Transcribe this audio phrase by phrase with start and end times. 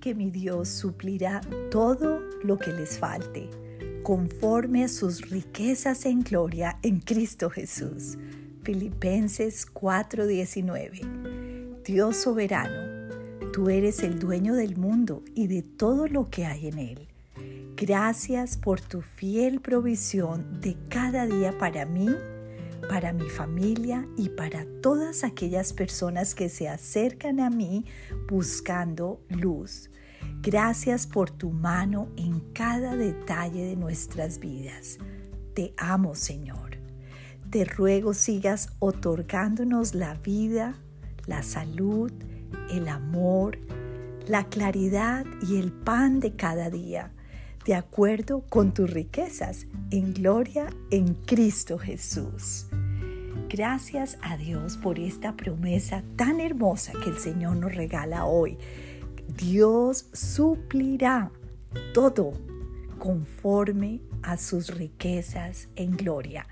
[0.00, 3.50] que mi Dios suplirá todo lo que les falte,
[4.04, 8.18] conforme a sus riquezas en gloria en Cristo Jesús.
[8.62, 11.00] Filipenses 4:19.
[11.84, 13.10] Dios soberano,
[13.52, 17.08] tú eres el dueño del mundo y de todo lo que hay en él.
[17.76, 22.08] Gracias por tu fiel provisión de cada día para mí
[22.88, 27.84] para mi familia y para todas aquellas personas que se acercan a mí
[28.28, 29.90] buscando luz.
[30.40, 34.98] Gracias por tu mano en cada detalle de nuestras vidas.
[35.54, 36.78] Te amo, Señor.
[37.50, 40.74] Te ruego sigas otorgándonos la vida,
[41.26, 42.10] la salud,
[42.70, 43.58] el amor,
[44.26, 47.12] la claridad y el pan de cada día,
[47.66, 52.71] de acuerdo con tus riquezas en gloria en Cristo Jesús.
[53.52, 58.56] Gracias a Dios por esta promesa tan hermosa que el Señor nos regala hoy.
[59.36, 61.30] Dios suplirá
[61.92, 62.32] todo
[62.98, 66.46] conforme a sus riquezas en gloria.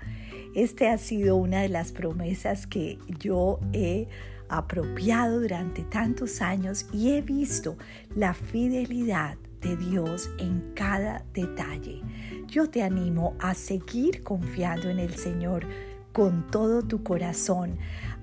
[0.53, 4.07] Esta ha sido una de las promesas que yo he
[4.47, 7.79] apropiado durante tantos años y he visto
[8.15, 12.03] la fidelidad de Dios en cada detalle.
[12.45, 15.65] Yo te animo a seguir confiando en el Señor
[16.11, 17.77] con todo tu corazón,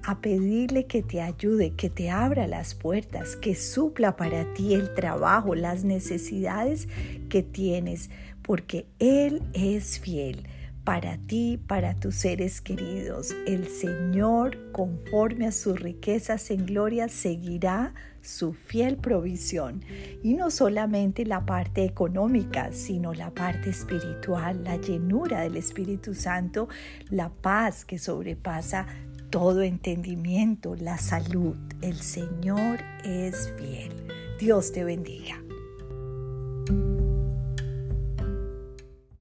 [0.05, 4.95] a pedirle que te ayude, que te abra las puertas, que supla para ti el
[4.95, 6.89] trabajo, las necesidades
[7.29, 8.11] que tienes,
[8.43, 10.47] porque Él es fiel
[10.89, 13.37] para ti, para tus seres queridos.
[13.47, 19.85] El Señor, conforme a sus riquezas en gloria, seguirá su fiel provisión.
[20.23, 26.71] Y no solamente la parte económica, sino la parte espiritual, la llenura del Espíritu Santo,
[27.11, 28.87] la paz que sobrepasa
[29.29, 31.55] todo entendimiento, la salud.
[31.83, 33.93] El Señor es fiel.
[34.39, 35.48] Dios te bendiga.